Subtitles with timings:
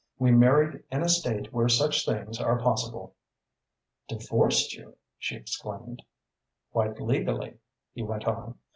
[0.17, 3.13] We married in a State where such things are possible."
[4.07, 6.01] "Divorced you?" she exclaimed.
[6.71, 7.59] "Quite legally,"
[7.93, 8.57] he went on.